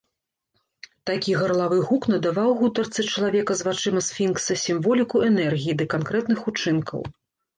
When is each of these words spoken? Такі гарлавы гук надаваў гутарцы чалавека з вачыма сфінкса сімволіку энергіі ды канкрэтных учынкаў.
Такі 1.09 1.35
гарлавы 1.41 1.77
гук 1.89 2.05
надаваў 2.13 2.51
гутарцы 2.61 3.03
чалавека 3.11 3.51
з 3.59 3.67
вачыма 3.69 4.01
сфінкса 4.07 4.53
сімволіку 4.63 5.15
энергіі 5.29 5.77
ды 5.83 5.87
канкрэтных 5.95 6.39
учынкаў. 6.53 6.99